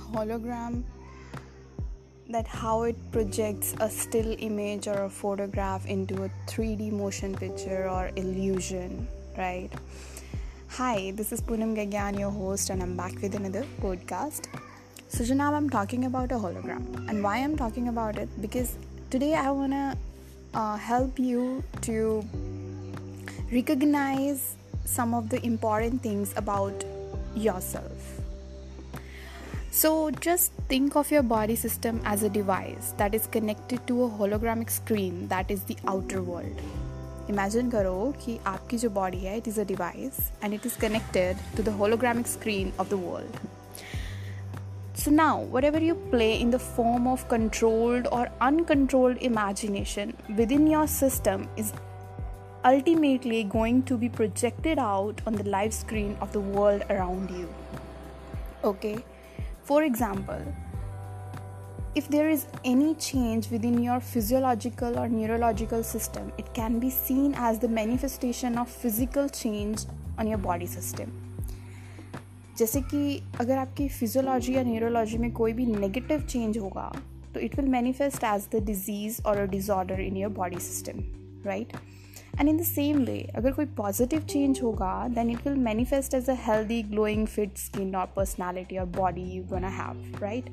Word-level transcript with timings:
hologram 0.00 0.82
that 2.28 2.46
how 2.46 2.82
it 2.84 2.96
projects 3.10 3.74
a 3.80 3.90
still 3.90 4.36
image 4.38 4.86
or 4.86 5.04
a 5.04 5.10
photograph 5.10 5.86
into 5.86 6.22
a 6.22 6.30
3D 6.46 6.92
motion 6.92 7.34
picture 7.34 7.88
or 7.88 8.10
illusion, 8.16 9.08
right? 9.36 9.70
Hi, 10.68 11.12
this 11.16 11.32
is 11.32 11.40
Poonam 11.40 11.74
Gagyan, 11.76 12.18
your 12.18 12.30
host, 12.30 12.70
and 12.70 12.82
I'm 12.82 12.96
back 12.96 13.20
with 13.20 13.34
another 13.34 13.64
podcast. 13.80 14.46
So, 15.08 15.24
now 15.34 15.52
I'm 15.54 15.68
talking 15.68 16.04
about 16.04 16.30
a 16.30 16.36
hologram, 16.36 17.08
and 17.08 17.24
why 17.24 17.38
I'm 17.38 17.56
talking 17.56 17.88
about 17.88 18.16
it 18.16 18.28
because 18.40 18.76
today 19.10 19.34
I 19.34 19.50
want 19.50 19.72
to 19.72 19.98
uh, 20.54 20.76
help 20.76 21.18
you 21.18 21.64
to 21.82 22.24
recognize 23.50 24.54
some 24.84 25.14
of 25.14 25.28
the 25.28 25.44
important 25.44 26.00
things 26.02 26.32
about 26.36 26.84
yourself 27.34 28.19
so 29.71 30.09
just 30.11 30.53
think 30.69 30.95
of 30.95 31.11
your 31.11 31.23
body 31.23 31.55
system 31.55 32.01
as 32.05 32.23
a 32.23 32.29
device 32.29 32.93
that 32.97 33.13
is 33.13 33.27
connected 33.27 33.85
to 33.87 34.03
a 34.03 34.09
hologramic 34.09 34.69
screen 34.69 35.27
that 35.27 35.51
is 35.51 35.63
the 35.63 35.77
outer 35.87 36.21
world. 36.21 36.61
Imagine 37.27 37.71
karo 37.71 38.13
कि 38.21 38.37
आपकी 38.45 38.77
जो 38.77 38.89
body 38.93 39.19
है 39.25 39.37
it 39.41 39.47
is 39.47 39.57
a 39.57 39.65
device 39.65 40.19
and 40.41 40.53
it 40.53 40.65
is 40.65 40.75
connected 40.75 41.37
to 41.55 41.63
the 41.63 41.71
hologramic 41.71 42.27
screen 42.27 42.71
of 42.79 42.89
the 42.89 42.97
world. 42.97 43.39
So 44.93 45.11
now 45.11 45.39
whatever 45.55 45.79
you 45.79 45.95
play 46.11 46.39
in 46.39 46.51
the 46.51 46.59
form 46.59 47.07
of 47.07 47.27
controlled 47.27 48.07
or 48.11 48.29
uncontrolled 48.39 49.17
imagination 49.17 50.13
within 50.37 50.67
your 50.67 50.87
system 50.87 51.49
is 51.57 51.73
ultimately 52.63 53.43
going 53.43 53.83
to 53.83 53.97
be 53.97 54.07
projected 54.07 54.79
out 54.79 55.21
on 55.27 55.33
the 55.33 55.43
live 55.43 55.73
screen 55.73 56.15
of 56.21 56.31
the 56.31 56.39
world 56.39 56.83
around 56.89 57.29
you. 57.29 57.53
Okay? 58.63 59.03
For 59.69 59.83
example, 59.83 60.41
if 61.95 62.07
there 62.09 62.29
is 62.29 62.45
any 62.63 62.93
change 62.95 63.49
within 63.49 63.81
your 63.81 63.99
physiological 63.99 64.99
or 64.99 65.07
neurological 65.07 65.83
system, 65.83 66.31
it 66.37 66.53
can 66.53 66.79
be 66.79 66.89
seen 66.89 67.33
as 67.37 67.59
the 67.59 67.69
manifestation 67.69 68.57
of 68.57 68.69
physical 68.69 69.29
change 69.29 69.85
on 70.17 70.27
your 70.27 70.41
body 70.49 70.67
system. 70.67 71.21
जैसे 72.57 72.81
कि 72.81 73.21
अगर 73.39 73.57
आपकी 73.57 73.87
physiology 73.89 74.55
या 74.55 74.63
neurology 74.63 75.17
में 75.17 75.31
कोई 75.33 75.53
भी 75.53 75.65
negative 75.65 76.21
change 76.21 76.57
होगा 76.57 76.91
तो 77.33 77.39
it 77.39 77.55
will 77.59 77.67
manifest 77.69 78.23
as 78.23 78.47
the 78.53 78.63
disease 78.65 79.21
और 79.27 79.37
अ 79.37 79.45
disorder 79.55 80.01
in 80.01 80.17
your 80.17 80.31
body 80.33 80.59
system 80.59 80.99
right 81.45 81.73
and 82.39 82.49
in 82.49 82.57
the 82.57 82.63
same 82.63 83.03
way 83.05 83.19
अगर 83.35 83.51
कोई 83.51 83.65
पॉजिटिव 83.77 84.21
चेंज 84.29 84.61
होगा 84.63 84.95
then 85.15 85.29
it 85.31 85.47
will 85.47 85.57
manifest 85.69 86.13
as 86.13 86.29
a 86.29 86.35
healthy 86.47 86.81
glowing 86.89 87.27
fit 87.27 87.57
skin 87.57 87.95
और 87.95 88.11
personality 88.15 88.77
और 88.77 88.85
body 88.97 89.29
you 89.35 89.43
gonna 89.53 89.69
have 89.81 90.19
right 90.21 90.49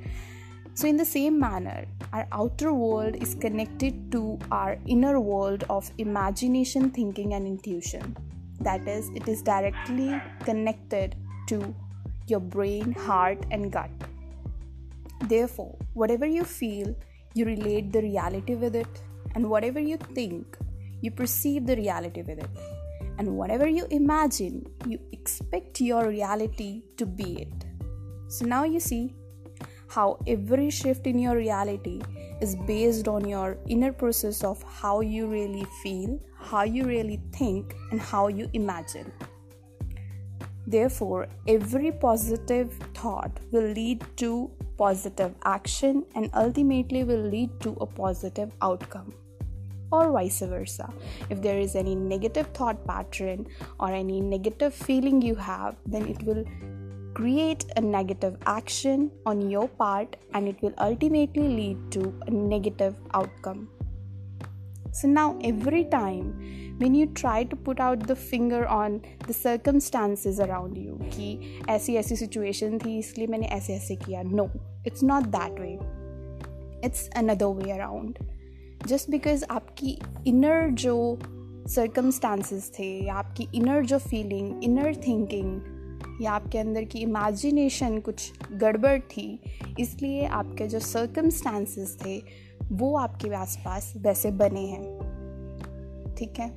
So, 0.74 0.88
in 0.88 0.96
the 0.96 1.04
same 1.04 1.38
manner, 1.38 1.84
our 2.14 2.26
outer 2.32 2.72
world 2.72 3.16
is 3.16 3.34
connected 3.34 4.10
to 4.12 4.38
our 4.50 4.78
inner 4.86 5.20
world 5.20 5.64
of 5.68 5.90
imagination, 5.98 6.90
thinking, 6.90 7.34
and 7.34 7.46
intuition. 7.46 8.16
That 8.60 8.88
is, 8.88 9.10
it 9.14 9.28
is 9.28 9.42
directly 9.42 10.18
connected 10.44 11.14
to 11.48 11.74
your 12.26 12.40
brain, 12.40 12.92
heart, 12.92 13.44
and 13.50 13.70
gut. 13.70 13.90
Therefore, 15.28 15.76
whatever 15.92 16.24
you 16.24 16.42
feel, 16.42 16.96
you 17.34 17.44
relate 17.44 17.92
the 17.92 18.00
reality 18.00 18.54
with 18.54 18.74
it, 18.74 19.02
and 19.34 19.50
whatever 19.50 19.78
you 19.78 19.98
think, 19.98 20.56
you 21.01 21.11
perceive 21.11 21.65
the 21.65 21.75
reality 21.75 22.21
with 22.21 22.39
it. 22.39 22.49
And 23.17 23.35
whatever 23.35 23.67
you 23.67 23.87
imagine, 23.89 24.65
you 24.85 24.99
expect 25.11 25.81
your 25.81 26.07
reality 26.07 26.83
to 26.97 27.05
be 27.05 27.41
it. 27.41 27.65
So 28.27 28.45
now 28.45 28.63
you 28.63 28.79
see 28.79 29.15
how 29.87 30.19
every 30.27 30.69
shift 30.69 31.07
in 31.07 31.17
your 31.17 31.35
reality 31.35 32.01
is 32.41 32.55
based 32.67 33.07
on 33.07 33.27
your 33.27 33.57
inner 33.67 33.91
process 33.91 34.43
of 34.43 34.61
how 34.63 35.01
you 35.01 35.27
really 35.27 35.65
feel, 35.81 36.19
how 36.35 36.63
you 36.63 36.83
really 36.83 37.21
think, 37.31 37.73
and 37.91 37.99
how 37.99 38.27
you 38.27 38.49
imagine. 38.53 39.11
Therefore, 40.67 41.27
every 41.47 41.91
positive 41.91 42.73
thought 42.93 43.31
will 43.51 43.69
lead 43.71 44.03
to 44.17 44.51
positive 44.77 45.33
action 45.45 46.05
and 46.13 46.29
ultimately 46.33 47.03
will 47.03 47.23
lead 47.23 47.59
to 47.61 47.71
a 47.79 47.85
positive 47.85 48.51
outcome 48.61 49.13
or 49.90 50.10
vice 50.10 50.40
versa. 50.40 50.92
If 51.30 51.42
there 51.42 51.58
is 51.58 51.76
any 51.76 51.94
negative 51.94 52.46
thought 52.48 52.84
pattern 52.86 53.46
or 53.78 53.92
any 53.92 54.20
negative 54.20 54.74
feeling 54.74 55.20
you 55.20 55.34
have, 55.34 55.76
then 55.86 56.08
it 56.08 56.22
will 56.22 56.44
create 57.14 57.66
a 57.76 57.80
negative 57.80 58.38
action 58.46 59.10
on 59.26 59.50
your 59.50 59.68
part 59.68 60.16
and 60.32 60.48
it 60.48 60.60
will 60.62 60.72
ultimately 60.78 61.48
lead 61.48 61.92
to 61.92 62.14
a 62.26 62.30
negative 62.30 62.96
outcome. 63.12 63.68
So 64.94 65.08
now, 65.08 65.38
every 65.42 65.84
time 65.84 66.76
when 66.78 66.94
you 66.94 67.06
try 67.06 67.44
to 67.44 67.56
put 67.56 67.80
out 67.80 68.06
the 68.06 68.16
finger 68.16 68.66
on 68.66 69.02
the 69.26 69.32
circumstances 69.32 70.40
around 70.40 70.76
you, 70.76 70.98
कि 71.14 71.64
ऐसी 71.68 71.94
ऐसी 71.96 72.16
situation 72.16 72.78
थी 72.84 72.98
इसलिए 72.98 73.26
मैंने 73.26 73.46
ऐसे 73.56 73.74
ऐसे 73.74 73.96
किया 74.04 74.22
no 74.22 74.48
it's 74.84 75.02
not 75.02 75.30
that 75.30 75.58
way 75.58 75.78
it's 76.82 77.08
another 77.22 77.48
way 77.48 77.70
around 77.78 78.18
Just 78.85 79.09
because 79.09 79.45
आपकी 79.51 79.99
इनर 80.27 80.69
जो 80.69 81.19
सर्कमस्टांसिस 81.67 82.79
थे, 82.79 83.05
या 83.05 83.15
आपकी 83.15 83.47
इनर 83.55 83.85
जो 83.85 83.97
फीलिंग 83.97 84.63
इनर 84.63 84.95
थिंकिंग 84.95 85.61
या 86.21 86.31
आपके 86.31 86.57
अंदर 86.57 86.83
की 86.83 86.99
इमेजिनेशन 86.99 87.99
कुछ 87.99 88.31
गड़बड़ 88.53 88.99
थी, 88.99 89.39
इसलिए 89.79 90.25
आपके 90.25 90.67
जो 90.67 90.79
सर्कमस्टांसिस 90.79 91.99
थे, 92.05 92.23
वो 92.71 92.97
आपके 92.97 93.35
आसपास 93.35 93.93
वैसे 93.97 94.31
बने 94.31 94.61
हैं। 94.61 94.97
ठीक 96.17 96.39
है? 96.39 96.49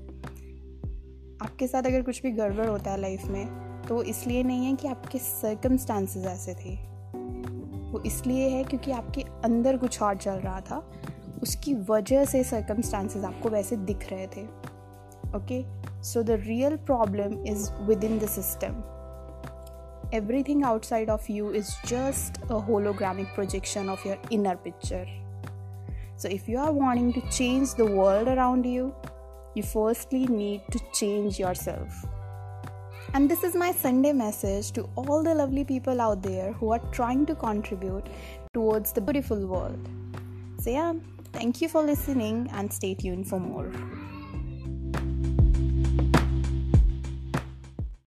आपके 1.43 1.67
साथ 1.67 1.83
अगर 1.83 2.03
कुछ 2.03 2.23
भी 2.23 2.31
गड़बड़ 2.31 2.67
होता 2.67 2.91
है 2.91 3.01
लाइफ 3.01 3.25
में 3.25 3.71
तो 3.89 4.03
इसलिए 4.03 4.43
नहीं 4.43 4.67
है 4.67 4.77
कि 4.77 4.89
आपके 4.89 5.19
सर्कमस्टांसिस 5.19 6.25
ऐसे 6.25 6.55
थे। 6.55 6.77
वो 7.91 8.03
इसलिए 8.07 8.49
है 8.49 8.65
क्योंकि 8.65 8.91
आपके 8.91 9.23
अंदर 9.23 9.77
कुछ 9.77 10.03
और 10.03 10.17
चल 10.17 10.33
रहा 10.33 10.61
था। 10.61 10.93
उसकी 11.43 11.75
वजह 11.89 12.25
से 12.25 12.43
सर्कमस्टांसेस 12.45 13.25
आपको 13.25 13.49
वैसे 13.49 13.77
दिख 13.91 14.07
रहे 14.11 14.27
थे 14.37 14.45
okay 15.37 15.63
so 16.05 16.23
the 16.23 16.41
real 16.47 16.77
problem 16.87 17.45
is 17.47 17.71
within 18.05 18.19
the 18.19 18.29
system 18.29 18.83
everything 20.15 20.65
outside 20.65 21.11
of 21.11 21.31
you 21.33 21.51
is 21.53 21.71
just 21.87 22.41
a 22.43 22.55
holographic 22.69 23.35
projection 23.35 23.89
of 23.89 24.09
your 24.09 24.29
inner 24.33 24.55
picture 24.65 25.19
so 26.19 26.29
if 26.29 26.51
you 26.51 26.59
are 26.61 26.73
wanting 26.73 27.13
to 27.13 27.21
change 27.29 27.75
the 27.79 27.91
world 27.91 28.29
around 28.29 28.67
you 28.67 28.91
you 29.57 29.63
firstly 29.65 30.27
need 30.29 30.73
to 30.73 30.79
change 30.95 31.41
yourself 31.57 33.15
and 33.17 33.29
this 33.29 33.45
is 33.45 33.57
my 33.59 33.73
Sunday 33.73 34.13
message 34.13 34.73
to 34.75 34.83
all 34.99 35.25
the 35.25 35.37
lovely 35.37 35.65
people 35.65 36.01
out 36.01 36.19
there 36.27 36.53
who 36.55 36.73
are 36.73 36.91
trying 36.91 37.27
to 37.27 37.35
contribute 37.37 38.09
towards 38.55 38.95
the 38.95 39.03
beautiful 39.03 39.45
world 39.47 39.89
से 40.63 40.73
या 40.73 40.93
Thank 41.33 41.61
you 41.63 41.69
for 41.69 41.83
listening 41.83 42.49
and 42.53 42.73
stay 42.73 42.95
tuned 42.95 43.29
for 43.29 43.41
more. 43.41 43.73